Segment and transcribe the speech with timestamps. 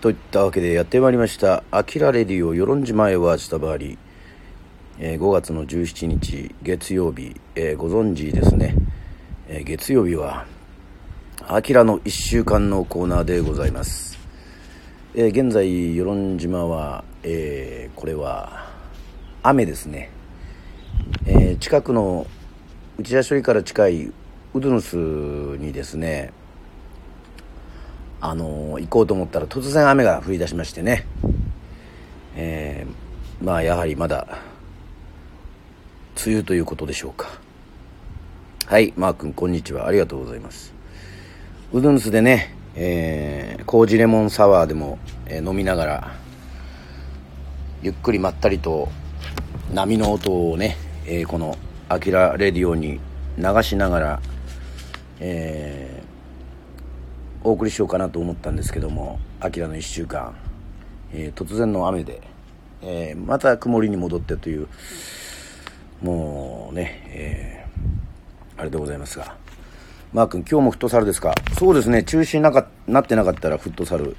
[0.00, 3.98] といったわけでやってまいりました「あきらレディオ与論島へは下回り」
[4.98, 8.74] えー、5月の17日月曜日、えー、ご存知ですね、
[9.46, 10.46] えー、月曜日は
[11.46, 14.18] 「あきらの1週間」のコーナーでございます、
[15.14, 18.70] え現在与論島は、えこれは
[19.42, 20.10] 雨ですね、
[21.26, 22.26] え近くの
[22.98, 24.12] 内田処理から近いウ
[24.60, 26.32] ドヌスにですね
[28.20, 31.06] あの行こうと思ったら突然雨が降り出しましてね、
[32.36, 34.38] えー、まあやはりまだ
[36.24, 37.28] 梅雨ということでしょうか。
[38.66, 39.86] はいマー君こんにちは。
[39.86, 40.74] ありがとうございます。
[41.72, 46.12] うどんすでね、えー、麹レモンサワーでも、えー、飲みながら
[47.82, 48.90] ゆっくりまったりと
[49.72, 50.76] 波の音をね、
[51.06, 51.56] えー、この
[51.88, 53.00] 「あきらレディオ」に
[53.38, 54.20] 流しながら、
[55.20, 56.09] えー、
[57.42, 60.34] お送りしようかなと思ったんですけども「あきらの1週間」
[61.12, 62.20] えー、突然の雨で、
[62.82, 64.68] えー、また曇りに戻ってという
[66.02, 69.36] もうね、えー、あれでございますが。
[70.12, 71.32] マー君今日もフットサルですか？
[71.56, 74.16] そうですね中止なかなってなかったらフットサル、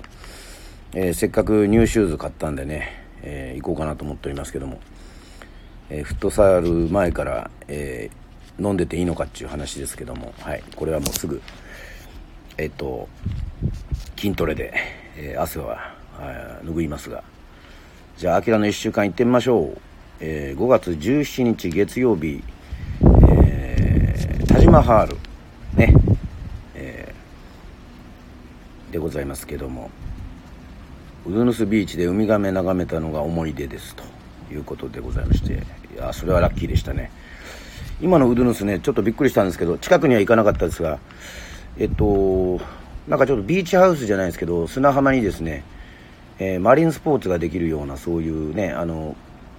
[0.94, 4.80] えせっかくニューシューズ買ったんでね、え行こうかなと思っておりますけども、
[5.89, 8.09] えフットサル前から、え
[8.58, 11.41] 飲んでていいのかっていう話ですけども、はい、これはもうすぐ
[12.57, 13.07] えっと
[14.17, 14.73] 筋トレで、
[15.17, 15.94] えー、汗は
[16.63, 17.23] 拭いますが。
[18.17, 19.77] じゃあ「あきらの1週間」行ってみましょう、
[20.19, 22.44] えー、5月17日月曜日、
[23.31, 25.17] えー、田島ハール。
[25.75, 25.94] ね、
[26.75, 29.89] えー、でございますけども。
[31.23, 33.95] ウドヌスビーチでウミガメ眺めたのが思い出です。
[33.95, 34.03] と
[34.52, 35.53] いうことでございまして。
[35.53, 37.11] いやそれはラッキーでしたね。
[38.02, 40.99] 今のウドヌスねちょっとびっくりしたんですけど近くには行かなかったですが
[41.77, 42.59] えっと、
[43.08, 45.64] なんかちょっとビーチハウスじゃないですけど、砂浜にですね、
[46.39, 49.16] えー、マリンスポーツができるような、そういうね、あの、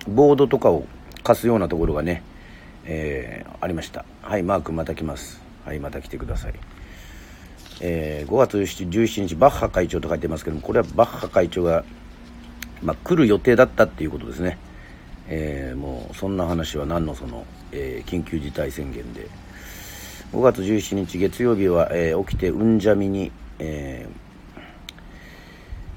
[0.08, 0.84] ボードとかを
[1.22, 2.22] 貸すようなところがね、
[2.84, 4.04] えー、ありました。
[4.22, 5.40] はい、マークまた来ます。
[5.64, 6.54] はい、また来てください。
[7.80, 11.84] えー、5月17日、バッハ会長と書いてますけども、これはバッハ会長が、
[12.82, 14.58] まあ、来る予定だったっていうことですね。
[15.28, 19.28] えー、もう、そんな話は何のその、えー、緊急事態宣言で、
[20.32, 24.08] 5月17日月曜日は、えー、起きてうんじゃみに、え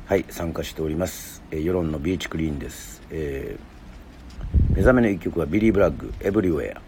[0.08, 6.82] ー、はい参加しております、えー、世論のビーチクリーンです、えー、目覚めの一曲はビリー・ブラッグ「エブリウェア」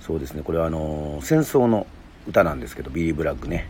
[0.00, 0.42] そうですね。
[0.44, 1.88] これはあのー、戦争の
[2.28, 3.66] 歌なんですけどビリー・ブラッグね、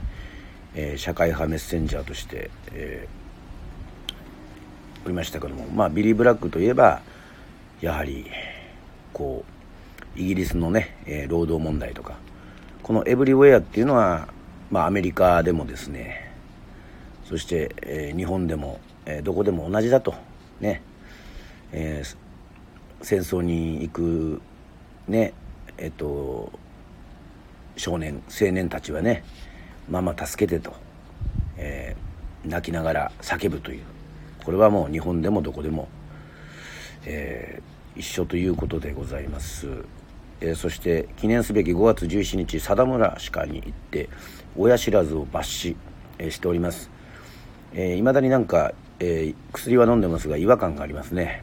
[0.74, 5.66] えー、社会派メッセンジャーとして、えー、おりましたけども。
[5.74, 7.00] まあビリー・ブラッグといえば
[7.80, 8.26] やはり
[9.14, 9.42] こ
[10.14, 12.18] うイギリスのね、えー、労働問題とか
[12.90, 14.26] この Everywhere っていうのは、
[14.68, 16.28] まあ、アメリカでもですね
[17.24, 20.12] そして、えー、日本でも、えー、どこでも同じだと
[20.58, 20.82] ね、
[21.70, 22.16] えー、
[23.00, 24.42] 戦争に行く
[25.06, 25.34] ね
[25.78, 26.50] えっと
[27.76, 29.22] 少年青年たちはね
[29.88, 30.74] ママ助けてと、
[31.58, 31.94] え、
[32.44, 33.84] 泣きながら叫ぶという
[34.44, 35.88] これはもう日本でもどこでも、
[37.06, 37.62] え、
[37.94, 39.84] 一緒ということでございます。
[40.40, 44.08] えー、そして記念すべき5月17日貞村歯科に行って
[44.56, 45.76] 親知らずを抜歯、
[46.18, 46.86] えー、しております。
[46.86, 51.42] いま、えー、だになんか、え薬は飲んでますが違和感がありますね。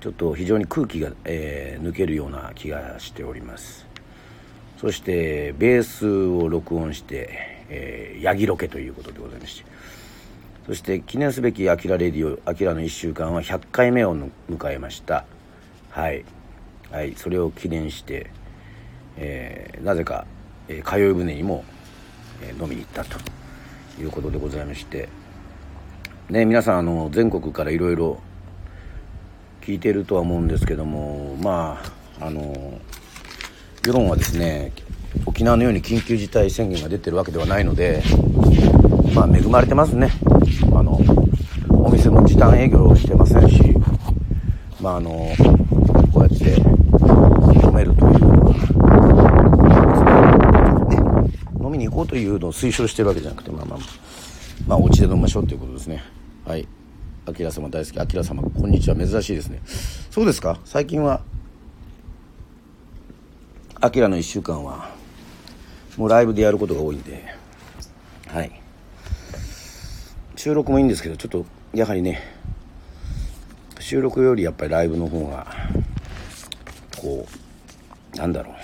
[0.00, 3.86] ちょっと非常に空気が、え抜けるような気がしております。
[4.78, 7.28] そしてベースを録音して、
[7.68, 9.70] えヤギロケということでございまして。
[10.66, 14.16] そして記念すべき「あきらレディオ」「あきらの1週間」は100回目を
[14.48, 15.24] 迎えました。
[15.90, 16.24] はい。
[16.90, 18.30] はい、それを記念して、
[19.16, 20.26] えー、なぜか、
[20.68, 21.64] えー、通い船にも、
[22.42, 23.18] えー、飲みに行ったと
[24.00, 25.08] いうことでございまして
[26.28, 28.20] ね皆さんあの全国からいろいろ
[29.60, 31.80] 聞いてるとは思うんですけどもま
[32.18, 32.80] ああの
[33.86, 34.72] 世論はですね
[35.26, 38.02] 沖縄のように緊急事態宣言が出てるわけではないので
[39.14, 40.10] まあ恵まれてますね。
[40.74, 41.00] あの
[41.68, 43.74] お店も時短営業してませんし
[44.80, 45.10] まああの
[46.12, 46.79] こうやって
[47.72, 48.14] めるという
[51.62, 53.78] 飲みに行こうというのを推奨してるわけじゃなくてまあまあ
[54.66, 56.02] まあお家で飲みましょうということですね。
[56.46, 56.66] はい。
[57.26, 59.60] あきら様大好きあきら様こんにちは珍しいですね。
[60.10, 60.58] そうですか？
[60.64, 61.22] 最近は
[63.80, 64.90] あきらの1週間は
[65.96, 67.24] もうライブでやることが多いんで。
[68.26, 68.50] はい。
[70.36, 71.44] 収録もいいんですけどちょっと
[71.74, 72.22] やはりね
[73.78, 75.46] 収録よりやっぱりライブの方が
[76.98, 77.32] こう
[78.14, 78.54] なんだろう。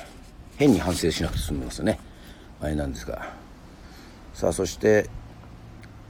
[0.57, 1.99] 変に反省しなくて済みますよね。
[2.61, 3.35] あれなんですが。
[4.35, 5.09] さあそして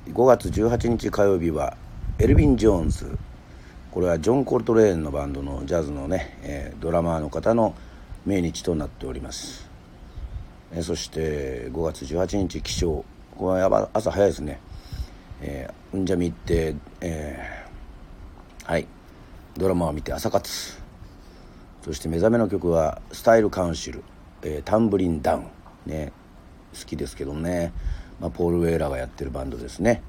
[0.08, 1.76] 5月18日火曜日は
[2.18, 3.18] エルヴィン・ジョーンズ。
[3.90, 7.74] これはジョン・コルトレーンのバンドのジャズのね、えー、ドラマーの方の
[8.26, 9.70] 命日となっております、
[10.72, 13.04] えー、そして5月18日起床
[13.38, 14.60] これは朝早いですね、
[15.40, 18.86] えー、うんじゃみ行って、えー、はい。
[19.56, 20.85] ドラマを見て朝活。
[21.86, 24.02] そして目覚めの曲はスタイルカウンシル、
[24.42, 25.46] えー、タンブリンダウン。
[25.86, 26.12] ね。
[26.76, 27.72] 好きですけどね、
[28.20, 30.02] まあ、ポール・ウェイラーがやってるバンドですね。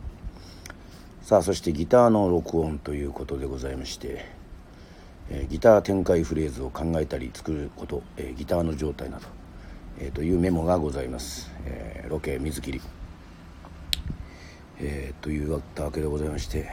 [1.22, 4.26] さあそしてギターの録音ということでございまして、
[5.30, 9.28] えー、ギター展開フレーズを考えたり作ること、えー、ギターの状態など、
[10.00, 12.82] えー、というメモがございます、えロケ水切り、
[14.80, 15.62] えというわ
[15.94, 16.72] けでございまして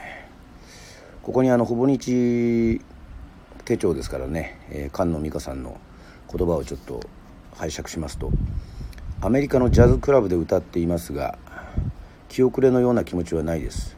[1.21, 2.81] ここにあのほぼ日
[3.65, 5.81] 手帳ですからね、え菅野美香さんの
[6.31, 7.01] 言葉をちょっと
[7.55, 8.29] 拝借しますと
[9.21, 11.39] アメリカのジャズクラブで歌っていますが
[12.29, 13.97] 気遅れのような気持ちはないです。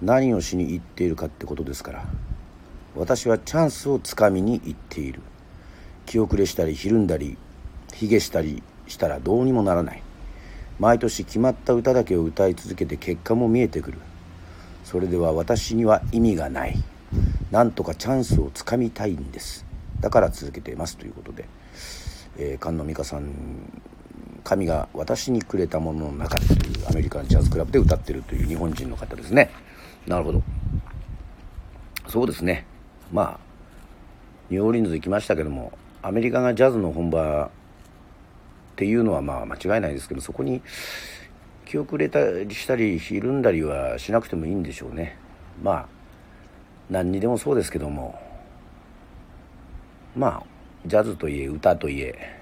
[0.00, 2.04] 何をしに行っているかってことですから
[2.94, 5.20] 私はチャンスをつかみに行っている。
[6.06, 7.36] 気遅れしたりひるんだり
[7.92, 10.02] 卑下したりしたらどうにもならない。
[10.78, 13.98] 毎年決まった歌だけを歌い続けて結果も見えてくる。
[14.84, 16.82] それでは私には意味がない。
[17.50, 19.64] なんとかチャンスをつかみたいんです。
[20.00, 21.46] だから続けていますということで、
[22.36, 23.82] えー、菅野美香さん
[24.44, 29.50] 神が私にくれたものの中でというアメリカンジャズクラブで歌ってるという日本人の方ですね。
[30.06, 30.42] なるほど。
[32.08, 32.66] そうですね。
[33.12, 33.40] まあ
[34.50, 35.72] ニューオーリンズ行きましたけども
[36.02, 37.50] アメリカがジャズの本場っ
[38.76, 40.62] ていうのはまあ間違いないですけどそこに
[41.64, 45.18] 気遅れたりしたりひるんだりはしなくてもいいんでしょうね。
[45.60, 45.95] まあ
[46.88, 48.20] 何にでもそうですけども。
[50.16, 50.42] まあ
[50.86, 52.40] ジャズといえ歌といえ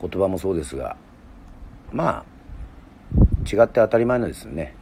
[0.00, 0.96] 言葉もそうですが。
[1.92, 2.24] まあ
[3.50, 4.74] 違って当たり前なんですよね。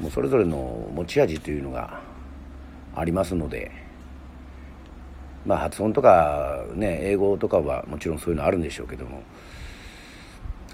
[0.00, 2.00] もうそれぞれの持ち味というのが
[2.94, 3.70] ありますので。
[5.44, 9.22] まあ発音とかね英語とかはもちろんそういうのあるんでしょうけども。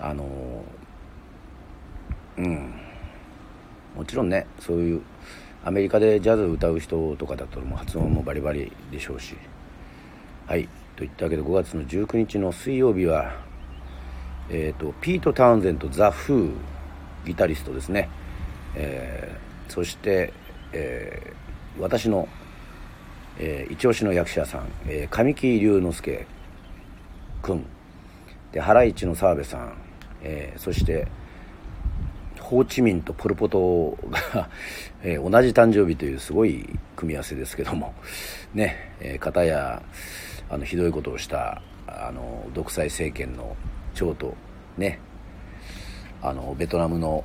[0.01, 0.25] あの
[2.37, 2.73] うん。
[3.97, 5.03] もちろんねそういう
[5.65, 9.37] アメリカでジャズ歌う人とかだともう発音もバリバリでしょうし。
[10.47, 10.69] はい。
[10.97, 13.49] といったわけで5月の19日の水曜日は
[14.51, 16.53] えーと、ピート・タウンゼントザ・フー
[17.27, 18.09] ギタリストですね、
[18.75, 20.33] えー、そして、
[20.73, 22.29] えー、私の、
[23.39, 26.27] えー、一押しの役者さん、えー、神木隆之介
[27.43, 27.67] 君。
[28.53, 29.75] でハライチの澤部さん、
[30.23, 31.07] えー、そして
[32.49, 33.99] ホーチミンとポル・ポト
[34.33, 34.49] が
[35.05, 37.93] えー、同じ誕生日というすごい組み合わせですけども
[38.55, 39.83] ねえー、片や
[40.49, 43.55] あのひどいことをしたあの独裁政権の
[43.93, 44.35] 長と
[44.79, 44.99] ね
[46.23, 47.23] あのベトナムの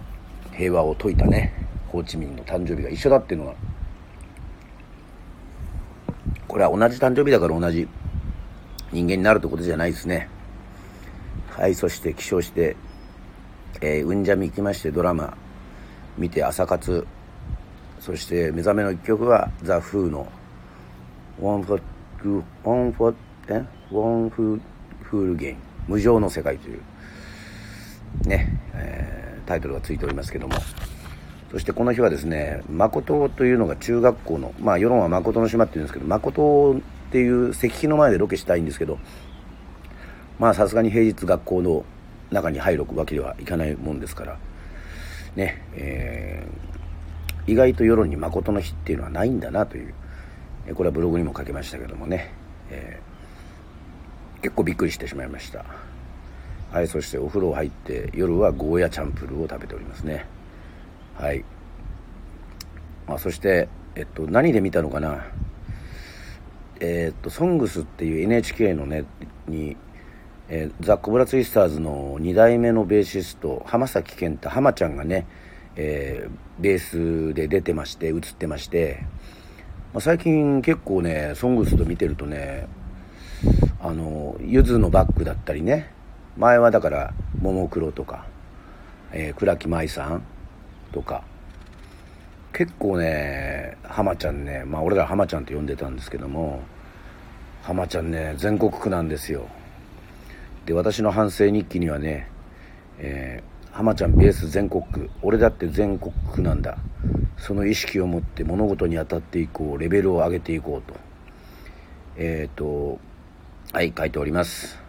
[0.52, 1.54] 平和を説いたね
[1.88, 3.56] ホーチミンの誕生日が一緒だっていうのは
[6.50, 7.88] これは同じ誕生日だから同じ
[8.92, 10.28] 人間になるってことじゃないですね。
[11.50, 12.76] はいそして起床して、
[13.82, 15.38] えー、うんじゃみ行きましてドラマ
[16.18, 17.06] 見て朝活。
[18.00, 20.28] そして目覚めの一曲はザ・フーの
[21.40, 26.82] 「ワンフォーワンフォーワンフールゲイン」無常の世界という
[28.28, 30.56] ね、えー、タイトルがついておりますけども。
[31.54, 38.98] そしてこの日はですね誠というのが中学校のまあ与論は誠の島っていうんですけど誠っていう石碑の前でロケしたいんですけど
[40.40, 41.86] まあさすがに平日学校の
[42.34, 44.38] 中に入るわけではいかないもんですから。
[45.36, 49.94] ねえー、意外と世論に誠の日っていうのはないんだなという。
[50.76, 52.34] これはブログにも書けましたけどもね、
[52.70, 53.14] えー
[54.44, 55.66] 結構びっくりしてしまいました。
[56.70, 60.26] はいそしてお風呂入って夜はゴーヤチャンプルーを食べておりますね。
[61.16, 61.46] はい、
[63.08, 65.26] まあ、そしてえっと何で見たのかな。
[66.82, 69.06] えー、っと「ソングスっていう NHK のね
[69.48, 69.78] に、
[70.56, 75.26] えー、ザ・コブラツイスターズの2代目のベーシスト浜崎健太浜ちゃんがね、
[75.76, 79.00] えー、ベースで出てまして映ってまして、
[79.94, 82.68] まあ、最近結構ね「ソングスと見てるとね
[83.82, 85.92] あのゆずのバッグだったりね
[86.38, 88.28] 前はだからももクロとか、
[89.12, 90.24] えー、倉木舞さん
[90.92, 91.24] とか
[92.54, 96.62] 結構ね浜ちゃんねまあ俺ら浜ちゃんって呼んでたんですけども
[97.64, 99.48] 浜ちゃんね全国区なんですよ。
[100.66, 102.30] で私の反省日記にはね、
[102.98, 106.78] えー、浜ちゃんベース全国区俺だって全国区なんだ。
[107.38, 110.98] その意識を持って物事に当たっていこうレベルを上げていこうと。
[112.16, 113.00] えっ、ー、と
[113.74, 114.80] はい書いております。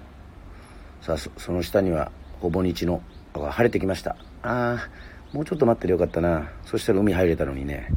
[1.00, 3.02] さあその下にはほぼ日の
[3.34, 4.16] 晴れてきました。
[4.42, 4.88] ああ
[5.32, 6.50] もうちょっと待ってりゃよかったな。
[6.64, 7.88] そしたら海入れたのにね。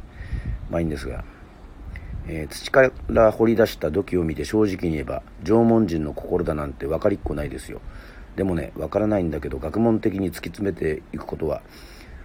[0.72, 1.24] まあいいんですが、
[2.30, 7.82] えー、土から掘り出した土器を見て正直に言えば縄文人の心だなんて分かりっこないですよ。
[8.36, 11.62] でもね分からないんだけど学問的に突き詰めていくことは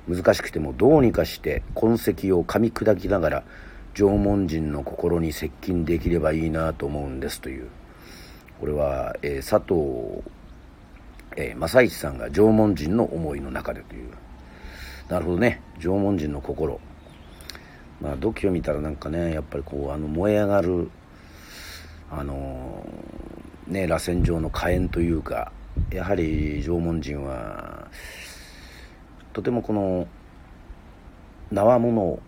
[0.09, 3.45] 難しくてもどうにかして痕跡を噛み砕きながら
[3.95, 7.69] 縄文人の心に接近できればいいなと思うんですという。
[8.61, 10.23] これは、えー、佐藤、
[11.37, 14.11] えー、正一さんが縄文人の思いの中でという。
[15.09, 15.61] なるほどね。
[15.79, 16.81] 縄文人の心。
[18.03, 20.91] まあ土器を見たらなんかねやっぱりこうあの燃え上がる
[22.11, 25.53] あのー、ね螺旋状の火炎というか
[25.91, 27.89] やはり縄文人は
[29.33, 30.07] とてもこの
[31.51, 32.23] 縄物を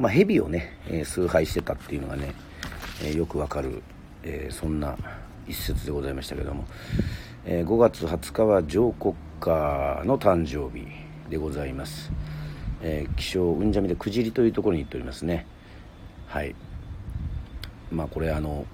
[0.00, 2.34] まあ、蛇をね、えー、崇拝してたっていうのがね、
[3.04, 3.82] えー、よくわかる、
[4.22, 4.96] えー、そんな
[5.46, 6.64] 一節でございましたけども、
[7.44, 10.86] えー、5月20日は上国家の誕生日
[11.28, 12.10] でございます、
[12.82, 15.46] えー、気象うんじゃみでくじりというところに行っておりますね。
[16.26, 16.54] はい。
[17.90, 18.66] まあこれあの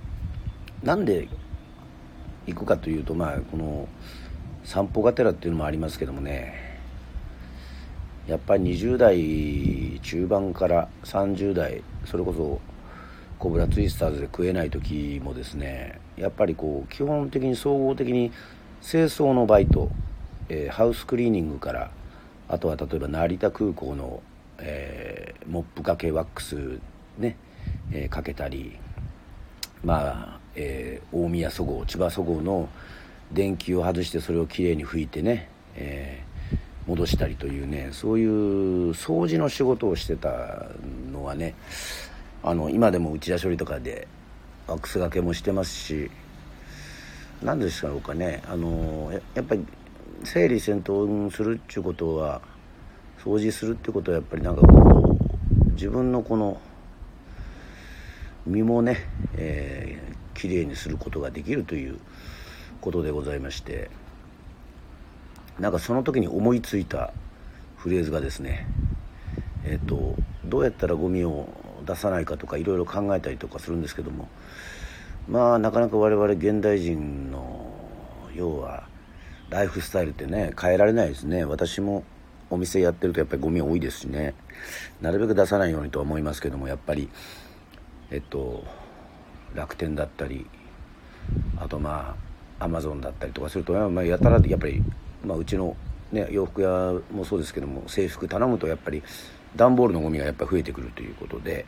[0.83, 1.29] なんで
[2.47, 3.89] 行くかというとまあこの
[4.65, 6.67] 散歩がてらっていうのもありますけどもね。
[8.27, 12.61] やっぱり20代中盤から30代それこそ
[13.39, 18.33] コブラツイスターズで食えない時もですねやっぱりこう基本的に総合的に
[18.83, 19.91] 清掃のバイト、
[20.49, 21.91] えー、ハウスクリーニングから
[22.49, 24.23] あとは例えば成田空港の、
[24.59, 26.81] えー、モップかけワックス
[27.19, 27.37] ね、
[27.93, 28.79] えー、かけたり
[29.85, 32.69] まあ、え大宮そごう千葉そごうの
[33.31, 36.27] 電気を外してそれをきれいに拭いてね、えー
[36.87, 40.67] 戻したりというねそういう掃除の仕事をしてた
[41.13, 41.55] のはね
[42.43, 44.07] あの今でも内田処理とかで
[44.69, 46.11] ワックスがけもしてますし
[47.43, 49.67] 何ですかろうかねあのやっぱり
[50.25, 52.41] 整理整頓するっていうことは
[53.23, 55.19] 掃除するってことはやっぱりなんかこ
[55.69, 56.61] う自分のこの
[58.47, 58.99] 身もね、
[59.37, 61.99] えー、きれいにすることができるという
[62.81, 63.91] ことでございまして。
[65.59, 67.13] なんかその時に思いついた
[67.79, 68.67] フレーズがですね
[69.65, 71.49] えっ、ー、とどうやったらゴミを
[71.87, 74.29] 出さないかとかいろいろ考えたりとかするんですけども
[75.29, 77.73] まあなかなか我々現代人の
[78.35, 78.87] 要は
[79.51, 81.45] ライフスタイルってね変えられないですね。
[81.45, 82.05] 私も
[82.51, 84.35] お店やってるとやっぱりゴミ多いですしね。
[85.01, 87.09] なるべく出さないようにとは思いますけどもやっぱり
[88.11, 88.65] えっと
[89.55, 90.47] 楽天だったり
[91.59, 92.17] あとま
[92.59, 94.83] あアマゾンだったりとかすると、まあ、やたらやっぱり
[95.27, 95.77] まあ、うちの、
[96.13, 99.03] ね、洋服屋もそうですけども制服頼むとやっぱり
[99.57, 101.67] 段ボールのゴミがやっぱ増えてくるということで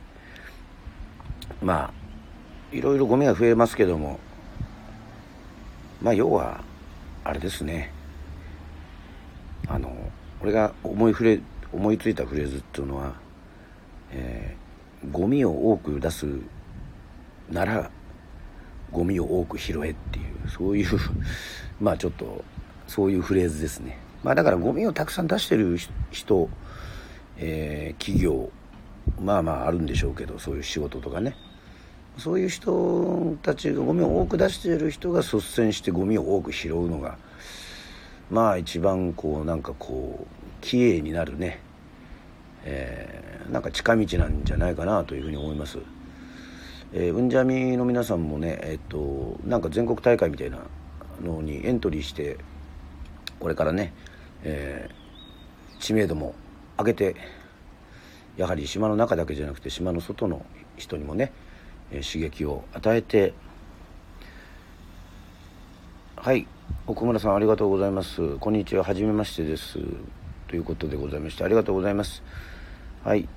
[1.61, 1.93] まあ
[2.73, 4.21] いろいろゴミが増えますけども
[6.01, 6.63] まあ要は
[7.25, 7.93] あれですね
[9.67, 9.95] あの
[10.41, 11.41] 俺が思いふれ
[11.73, 13.15] 思いついたフレーズっていうのは、
[14.11, 16.27] えー、ゴミを多く出す
[17.51, 17.91] なら
[18.91, 20.99] ゴミを多く拾えっていうそういう
[21.81, 22.45] まあちょっと
[22.87, 23.99] そういうフレーズですね。
[24.25, 25.79] まあだからゴミをたくさん出してる
[26.11, 26.49] 人、
[27.37, 28.51] えー、企業、
[29.21, 31.37] まあまああるんでしょうけど、そういう仕事とかね。
[32.19, 37.17] そういう人たちがゴミを多く出している人が率先してゴミを多く拾うのが、
[38.31, 40.27] まあ一番こうなんかこう、
[40.61, 41.61] きれいになるね、
[42.65, 45.79] えー、なんか近道なんじゃないかなというふうに思います。
[46.93, 50.59] えー、うんじゃみの皆さんもね、えっと、なんか全国大会みたいな
[51.23, 52.39] のにエントリーして
[53.39, 53.93] これからね、
[54.43, 56.35] えー、知名度も
[56.79, 57.17] 上げて
[58.39, 60.45] やはり島の中だけじゃなくて島の外の
[60.77, 61.33] 人にもね、
[61.91, 63.35] え、刺激を与えて
[66.17, 66.47] はい
[66.87, 68.37] 奥村さんありがとうございます。
[68.39, 69.79] こんにちははじめましてです。
[70.49, 72.23] ということでございましてありがとうございます。
[73.05, 73.29] はい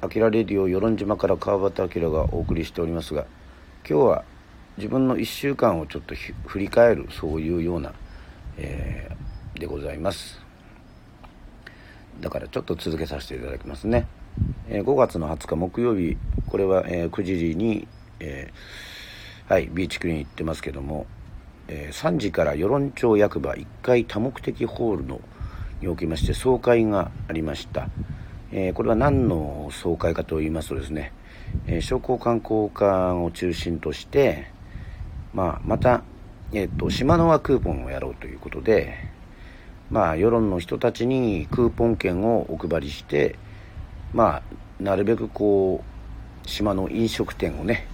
[0.00, 3.26] あきらレディオ与論島から川端明がお送りしておりますが
[3.88, 4.24] 今日は
[4.78, 6.14] 自分の1週間をちょっと
[6.46, 7.92] 振り返るそういうような
[8.56, 10.40] えー、でございます。
[12.20, 14.06] だからちょっと続けさせていただきますね、
[14.68, 17.22] えー、5月の20日木曜日これは、えー、9
[17.52, 17.86] 時に、
[18.20, 21.06] えー、はいビーチクリーン行ってますけども、
[21.68, 25.20] え3時から与論町役場1階多目的ホールの
[25.80, 27.88] におきまして総会がありました、
[28.52, 31.12] えこれは何の総会かと言いますとですね、
[31.66, 34.50] え商工観光課を中心として、
[35.32, 36.02] まあ、また
[36.52, 38.96] えっ、と、島の輪クーポンをやろうということで、
[39.88, 43.36] まあ、世論の人たちにクーポン券をお配りして、
[44.12, 44.42] まあ、
[44.82, 45.84] なるべくこ
[46.44, 47.86] う、島の飲食店をね、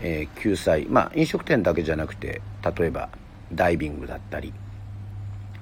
[0.00, 2.40] えー、救済、まあ、飲食店だけじゃなくて、
[2.76, 3.08] 例えば、
[3.52, 4.52] ダイビングだったり、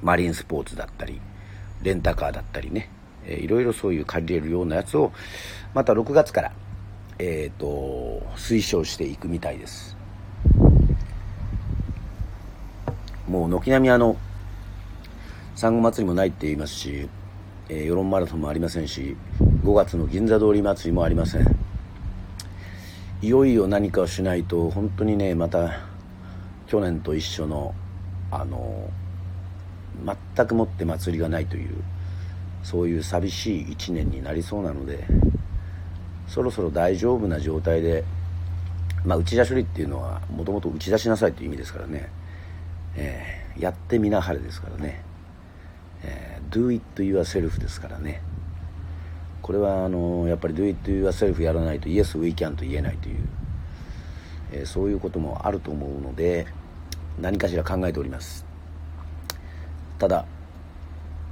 [0.02, 1.21] マリンスポーツだったり、
[1.83, 2.90] レンタカーだったりね、
[3.25, 5.12] えー、いろいろそういう借りれるようなやつを
[5.75, 6.52] また6月から
[7.18, 9.97] えっ、ー、と推奨していくみたいです。
[13.28, 14.16] もう軒並みあの
[15.54, 17.09] 産後祭りもないって言いますし、
[17.68, 19.16] えー、世論マラソンもありませんし
[19.62, 21.69] 5月の銀座通り祭りもありません。
[23.21, 25.81] いよいよ何かをしないと本当にねまた
[26.69, 27.75] 去年と一緒の
[28.31, 28.88] あの
[30.37, 31.71] 全くもって祭りがないという
[32.62, 35.05] そういう寂しい1年になりそうなので
[36.29, 38.05] そろそろ大丈夫な状態で、
[39.05, 42.09] まあ、打ち出し処理っていうのはもともと打ち出しなさいという意味ですからね、
[42.95, 45.03] えー、やってみなはれですからね、
[46.05, 48.23] えー、do it yourself ですからね。
[49.49, 53.17] これはあのやっぱり do it yourself やらないと yes we can と言えないという、
[54.52, 56.47] えー、そういうこともあると思うので
[57.19, 58.45] 何かしら考えております。
[59.99, 60.26] ただ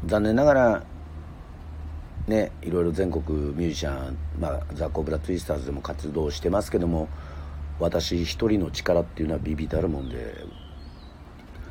[0.06, 0.84] 残念ながら
[2.26, 7.10] ねいろいろ全国ミュージシャン、まあ、ザ・コブラ・ツイスターズでも活動してますけども
[7.78, 10.46] 私一人の力っていうのはビビたるもんで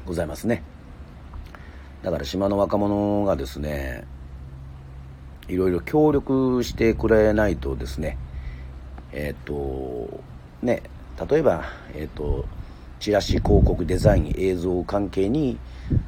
[0.05, 0.61] ございますね。
[2.03, 4.05] だから島の若者がですね
[5.47, 8.17] いろいろ協力してくれないとですね
[9.11, 10.21] えっ、ー、と
[10.61, 10.83] ね
[11.29, 12.45] 例えばえっ、ー、と
[12.99, 15.57] チラシ広告デザイン映像関係に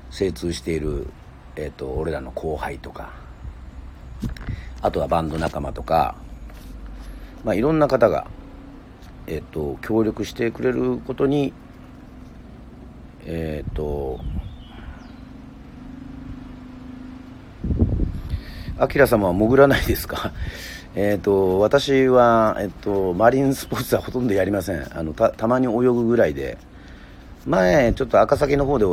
[0.10, 1.08] 精通している、
[1.56, 3.12] えーと、俺らの後輩とか
[4.82, 6.16] あとはバンド仲間とか、
[7.44, 8.28] まあ、いろんな方が、
[9.28, 11.54] えーと、協力してくれることに
[13.26, 14.22] えっ、と
[18.80, 20.32] アキラ様は潜らないですか？
[20.96, 24.88] えっと、私は、えっと、マリンスポーツはほとんどやりません。
[24.98, 26.58] あの、た、たまに泳ぐぐらいで、
[27.46, 28.86] 前、ちょっと赤崎の方で、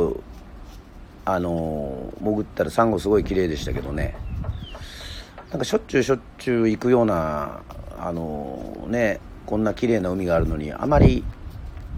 [1.25, 4.15] あの、潜ったらサンゴすごい綺麗でしたけどね、
[5.49, 7.61] なんかしょっちゅうしょっちゅう行くような、
[7.99, 11.23] あの、ね、こんな綺麗な海があるのに、あまり、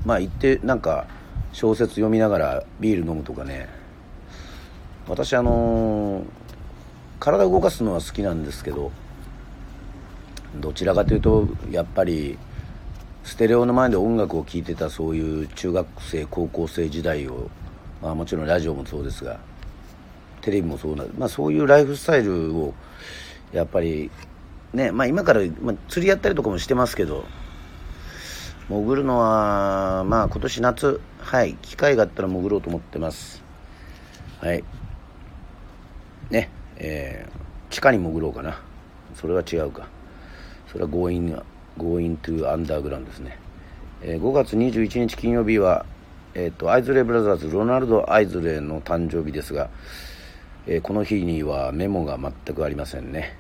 [0.05, 1.05] まあ行って、なんか、
[1.51, 3.67] 小説読みながらビール飲むとかね、
[5.07, 6.21] 私あの
[7.19, 8.91] 体を動かすのは好きなんですけど
[10.55, 12.37] どちらかというとやっぱり
[13.23, 17.49] ステレオの前で音楽を聴いてたそういう中学生高校生時代を、
[18.01, 19.39] まあ、もちろんラジオもそうですが
[20.41, 22.73] テレビもそうな、まあ、そういうライフスタイルを
[23.51, 24.09] やっぱり
[24.73, 27.25] ねまあ今から、まあ、釣りやったりとかもしてますけど
[28.69, 33.43] 潜るのはまあ今年夏はい機会があったら潜ろうと思ってます。
[34.39, 34.63] はい。
[36.29, 36.49] ね。
[36.77, 38.61] えー、地下に潜ろうかな。
[39.15, 39.87] それは違うか。
[40.71, 41.41] それは Going,
[41.77, 43.37] going to Underground ですね、
[44.01, 45.85] えー、5月21日金曜日は、
[46.33, 49.69] えーと、アイズレブラザーズロナルド・アイズレの誕生日ですが、
[50.65, 53.37] えー、この日にはメモが全くありませんね、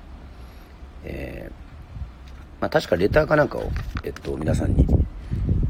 [1.03, 3.69] えー、まあ、確かレターかなんかを、
[4.03, 4.87] えっと、皆さんに、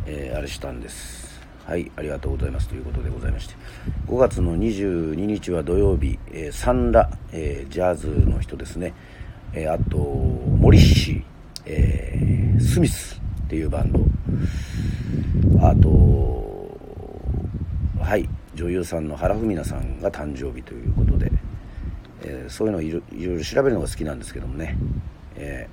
[0.05, 1.26] え、あれしたんです。
[1.67, 2.69] はい、ありがとうございます。
[2.69, 3.55] ということでございまして、
[4.07, 8.93] 5月の22日は土曜日、えー、サンラ、えー、ジャズの人ですね、
[9.51, 11.25] えー、あと、森氏、
[11.65, 13.99] えー、スミスっていうバンド、
[15.61, 16.79] あと、
[17.99, 21.29] はい、女優さんの原文奈さんが誕生日ということで、
[22.21, 24.77] えー、そういうのをいろいろ調べるのが好きなんですけどもね、
[25.35, 25.67] え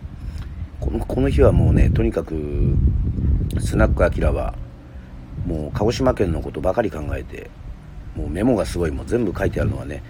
[0.81, 2.35] ー、このこの日はもうね、とにかく、
[3.61, 4.57] スナックアキラは、
[5.47, 7.51] もう鹿児島県のことばかり考えて
[8.17, 10.03] もうメモがすごいもう全部書いてあるのはね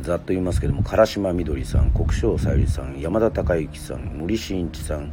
[0.00, 5.12] ざっと言いますけども唐島みどりさん国生さゆりさん山田孝之さん森進一さん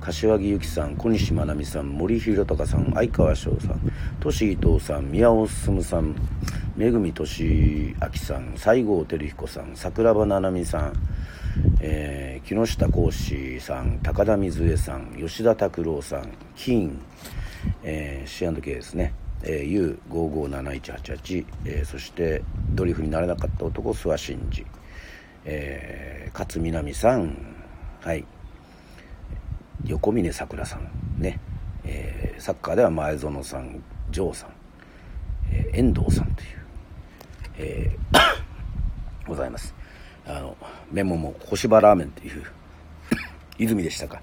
[0.00, 3.80] 柏木由紀さん小西真奈美さん森弘隆さん相川翔さん
[4.20, 6.14] 俊伊藤さん宮尾進さん
[6.76, 10.92] めぐ俊明さん西郷輝彦さん桜庭七海さん、
[11.80, 16.98] えー、木下幸志さん高田水江さん吉田拓郎さん金
[17.82, 24.66] えー、C&K ですね、えー、U557188、えー、そしてドリフになれなかった男諏訪真二、
[25.44, 27.36] えー、勝みなみさん。
[28.00, 28.24] はい。
[29.86, 31.40] 横峯さくらさんね、
[31.84, 34.50] えー、サッカーでは前園さん城さん、
[35.50, 36.48] えー、遠藤さんという、
[37.58, 38.18] えー、
[39.26, 39.74] ございます。
[40.26, 40.56] あの
[40.92, 42.44] メモも小芝ラーメンという
[43.58, 44.20] 泉でしたか。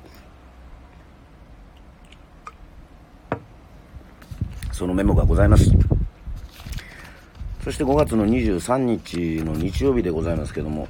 [4.77, 5.71] そのメモがございます。
[7.63, 10.87] そして5月の23日の日曜日でございますけども、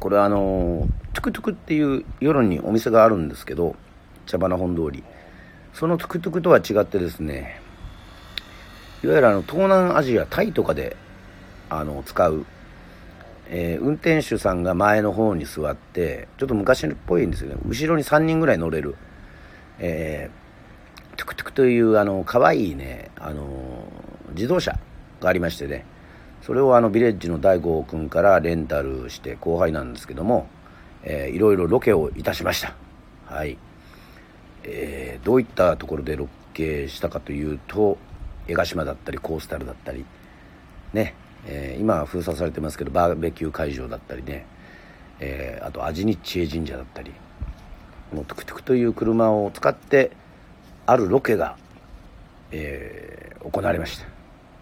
[0.00, 3.76] これはあの、トゥクトゥクっていう夜にお店があるんですけど、
[4.24, 5.04] 茶花本通り。
[5.74, 7.60] そのトゥクトゥクとは違ってですね、
[9.02, 10.96] いわゆるあの東南アジア、タイとかで
[11.68, 12.46] あの使う、
[13.50, 18.96] えー、運転手さんが前の方に座ってちょっと昔っぽいんですよね後ろに3人ぐらい乗れる、
[19.78, 20.43] えー、
[21.16, 23.44] トゥクトゥクというあの可愛いね、あの
[24.30, 24.78] 自動車
[25.20, 25.84] がありましてね。
[26.42, 30.46] それをあのビレッジの大悟君からレンタルして後輩なんですけども、
[31.02, 32.74] えー、いろいろロケをいたしました。
[33.26, 33.56] はい、
[34.64, 37.96] えー、どういったところでロケしたかというと
[38.46, 40.04] 江ヶ島だったりコースタルだったり
[40.92, 41.14] ね。
[41.46, 44.46] えー、今は封鎖されてますけどバーベキュー会場だったりね、
[45.20, 47.12] えー、あとアジニッチエ神社だったり
[48.10, 50.10] このトゥクトゥクという車を使って
[50.86, 51.56] あるロケが、
[52.50, 54.06] えー、行われました。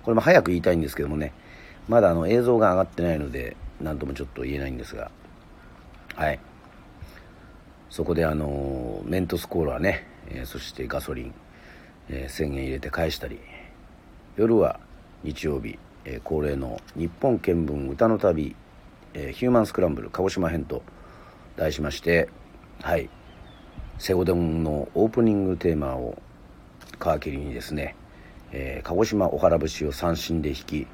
[0.05, 1.33] これも早く言いたいんですけどもね
[1.89, 5.11] まだあの映像が上がってないので何ともちょっと言えないんですが
[6.17, 6.41] はい。
[7.89, 11.35] そこであのメントスコーラね、えー、そしてガソリン、
[12.09, 13.39] えー、1000円入れて返したり
[14.37, 14.81] 夜は
[15.23, 18.57] 日曜日えー、恒例の日本見聞歌の旅、
[19.15, 20.83] えー、ヒューマンスクランブル鹿児島編と
[21.57, 22.29] 題しまして
[22.81, 23.09] はい。
[24.03, 26.21] セゴドンのオープニングテーマを
[26.99, 27.95] 皮切りにですね、
[28.51, 30.87] えー、鹿児島お原節を三振で弾き、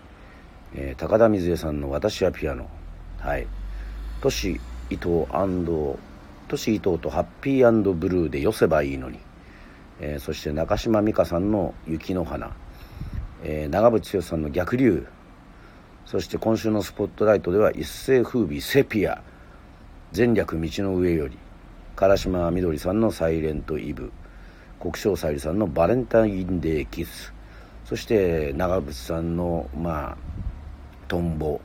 [0.75, 2.69] えー、高田水江さんの「私はピアノ」
[3.19, 3.47] はい。
[4.21, 5.25] 都市伊藤
[6.49, 9.19] 都市伊藤とハッピーブルーで寄せばいいのに、
[10.01, 12.55] えー、そして中島美嘉さんの「雪の花」
[13.43, 15.07] えー、長渕剛さんの逆流。
[16.05, 19.23] そして今週のスポットライトでは一世風靡セピア。
[20.15, 21.39] 前略道の上より。
[22.01, 24.13] 唐島みどりさんのサイレントイブ。
[24.79, 27.33] 国生さゆりさんのバレンタインデーキス。
[27.85, 30.17] そして長渕さんのまあ
[31.09, 31.61] トンボ、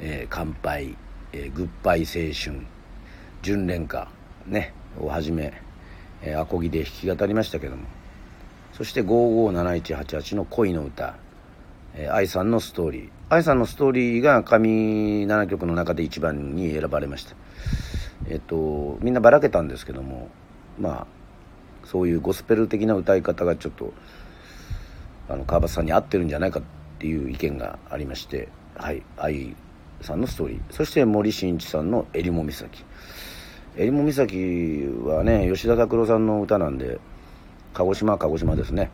[0.00, 0.96] えー、乾杯、
[1.34, 2.66] えー、グッバイ青春。
[3.42, 4.08] 純恋歌
[4.46, 5.52] ねをはじめ、
[6.22, 7.82] えー、アコギで弾き語りましたけども。
[8.72, 11.14] そして557188の恋の歌、
[11.94, 13.10] えー、愛さんのストーリー。
[13.28, 17.36] 愛さんのストーリーが上7曲の中で一番に選ばれました。
[18.28, 20.30] えっとみんなばらけたんですけども
[20.78, 21.06] まあ
[21.84, 23.92] そういうゴスペル的な歌い方がちょっと
[25.28, 26.62] あの川端さんに合ってるんじゃないかっ
[26.98, 29.54] ていう意見がありましてはい愛
[30.00, 30.60] さんのストーリー。
[30.70, 32.84] そして森進一さんの「えりも岬」
[33.76, 36.98] えりも岬はね吉田拓郎さんの歌なんで
[37.72, 38.90] 鹿児島鹿児島ですね。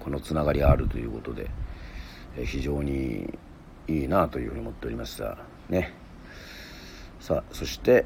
[0.00, 1.48] このつながりがあるということで
[2.44, 3.38] 非常に
[3.86, 5.38] いいなというふうに思っておりました。
[5.68, 5.94] ね。
[7.20, 8.04] さあそして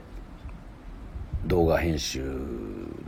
[1.46, 2.22] 動画編集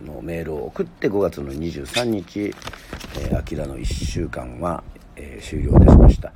[0.04, 2.54] のメールを送って5月の23日
[3.36, 4.82] 「あきらの1週間は」
[5.16, 6.32] えー、終了いたしました、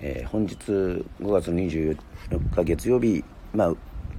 [0.00, 1.96] えー、本日5月24
[2.54, 3.74] 日月曜日まあ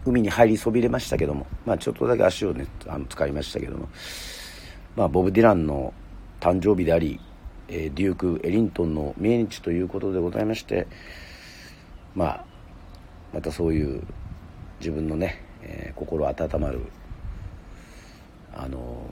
[0.06, 3.88] 海に入りそびれましたけどもまあちょっとだけ足をねあの使いましたけども
[4.96, 5.94] まあ、ボブ・ディランの
[6.42, 7.20] 誕生日であり、
[7.70, 10.88] えー、デューク・エリントンの命日ということでございまして、
[12.14, 12.46] まあ、
[13.34, 14.04] またそういう
[14.80, 16.82] 自分のね、えー、心温まる
[18.56, 19.06] あの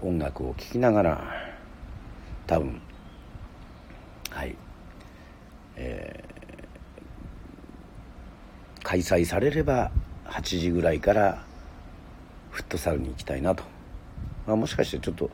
[0.00, 1.24] 音楽を聴きながら
[2.46, 2.80] 多分
[4.30, 4.56] はい。
[5.76, 9.90] えー、開催されれば
[10.26, 11.44] 8時ぐらいから
[12.50, 13.64] フットサルに行きたいなと。
[14.46, 15.30] まあ、もしかしてちょっと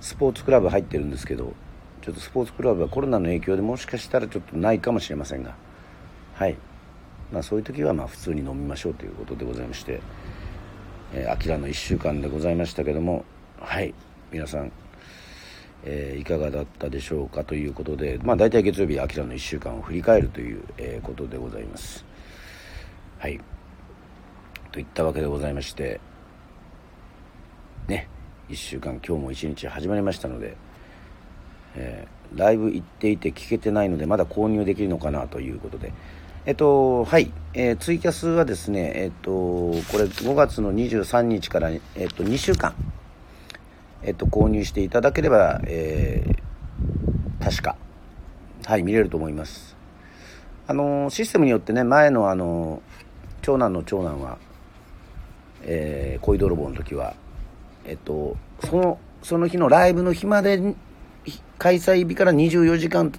[0.00, 1.52] スポーツクラブ入ってるんですけど
[2.00, 5.54] ちょっとスポーツクラブはコロナの影響でもしかしたらちょっとないかもしれませんが
[6.34, 6.56] はい。
[7.32, 10.00] まあそういう時はまあ普通に飲みましょうということでございまして
[11.12, 13.24] えー、アキラの1週間でございましたけども
[13.60, 13.94] はい
[14.30, 14.70] 皆さん、
[15.84, 22.04] えー、いかがだったでしょうかということでまあ大体月曜日アキラの1週間を振り返るという、えー、ことでございます。
[23.18, 23.40] はい
[24.70, 26.00] といったわけでございまして
[27.88, 28.08] ね
[28.48, 30.56] 1週間今日も1日始まりましたので、
[31.74, 35.92] えー、ライブ行っていて聞けてないのでまだ購入できるのかなということで
[36.46, 42.74] えっとはい、えー、ツイキャスはですねえっとこれ5月の23日から、えっと、2週間
[44.02, 47.76] えっと購入していただければ、えー、確か
[48.64, 49.76] はい見れると思います。
[50.66, 52.82] あのシステムによってね前のあの
[53.40, 54.38] 長男の長男は、
[55.62, 57.14] えー、恋泥棒の時は
[57.88, 58.36] えっと、
[58.68, 60.74] その、その日のライブの日まで、
[61.56, 63.10] 開催日から24時間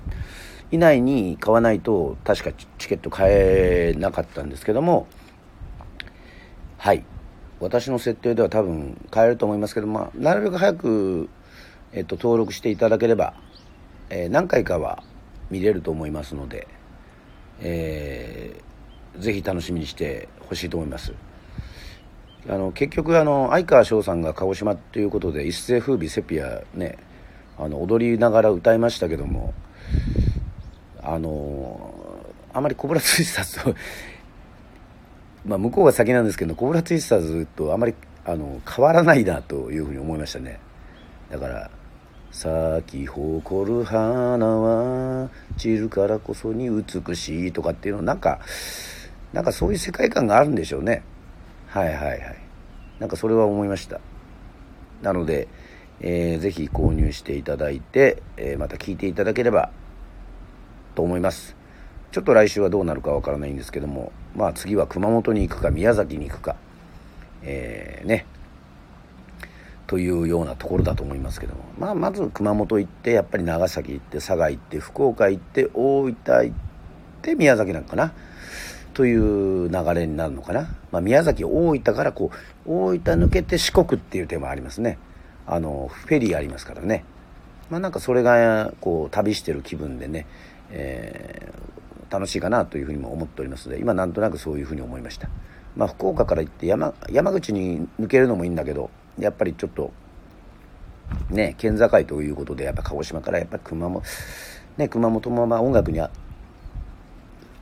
[0.71, 5.07] 以内に買わないと、確かチケット買えなかったんですけども、
[6.77, 7.03] はい。
[7.59, 11.29] 私の設定では多分買えると思いますけど、まあ、なるべく早く、
[11.91, 13.33] えっと、登録していただければ、
[14.09, 15.03] えー、何回かは
[15.49, 16.67] 見れると思いますので、
[17.59, 21.13] えー、ぜひ楽しみにしてほしいと思います。
[22.47, 26.97] あの結局あの相川翔さんが鹿児島ということで一世風靡セピアね
[27.57, 29.53] あの踊りながら歌いましたけども
[31.03, 31.93] あの
[32.53, 33.75] あまりコブラツイスターズと
[35.45, 40.59] まあ、向こうが先なんですけどコブラツイスターズとあまりあの変わらないなというふうに思いましたね。
[41.31, 41.71] だから
[42.31, 48.39] 「咲き誇る花は散るからこそに美しい」とかっていうのなんか
[49.33, 51.03] なんかそういう世界観があるんでしょうね。
[51.67, 52.35] はいはいはい。
[52.99, 54.01] なんかそれは思いました。
[55.01, 55.47] なので、
[56.01, 59.71] えー、ぜひ購入していただいて、えー、また聞いていただければ
[60.99, 61.55] と思います。
[62.11, 66.57] ちょっと来週はどうなるかわからないんですけどもまあ次は熊本に行くか宮崎に行くか
[67.41, 68.25] えー、ね。
[69.87, 76.51] というようなところだと思いますけども、まあ、まず熊本行ってやっぱり長崎行って佐賀行って福岡行って大分行っ
[77.21, 78.11] て宮崎なんかな。
[78.93, 82.31] という流れになるのかな、まあ、宮崎大分からこ
[82.65, 84.97] う大分抜けて四国っていう手もありますね。
[85.47, 87.05] あのフェリーありますからね。
[87.69, 90.25] まあなんかそれがこう旅してる気分でね、
[90.71, 95.29] えー、楽しいかなというふうにも思っておりますので今なんとなくそういうふうに思いました。
[95.75, 99.91] まあ、福岡から行って山山口に抜けるのもいいんだけどやっぱりちょっと
[101.29, 104.03] ね県境ということでやっぱ鹿児島からやっぱ熊本、
[104.77, 106.01] ね、熊本もまあ音楽に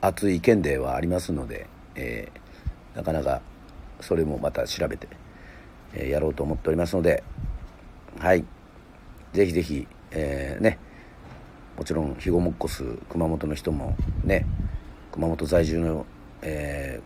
[0.00, 3.40] 熱い県ではありますので、えー、なかなか
[4.00, 5.08] それもまた調べて、
[5.92, 7.22] えー、やろうと思っておりますので
[8.18, 8.44] はい
[9.32, 10.78] ぜひぜひ、えー、ね
[11.78, 14.44] もちろん肥後もっこす熊本の人もね
[15.12, 16.06] 熊本在住の、
[16.42, 17.00] え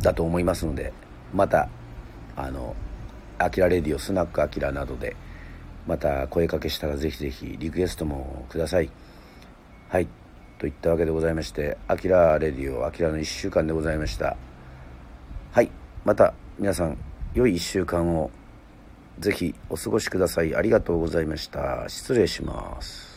[0.00, 0.92] ー、だと思いますので
[1.32, 1.68] また
[2.34, 2.74] あの
[3.38, 5.14] 「アキラレディオスナックアキラ」などで
[5.86, 8.90] また声かけしたらぜひぜひリクエストもください。
[9.88, 10.08] はい
[10.58, 14.36] といったわけでございまして「アキラレディオアキラの1週間でございました。
[15.52, 15.70] はい
[16.04, 16.98] また皆さん
[17.32, 18.32] 良い1週間を
[19.20, 20.56] ぜひお過ごしください。
[20.56, 21.88] ありがとうございました。
[21.88, 23.15] 失礼します。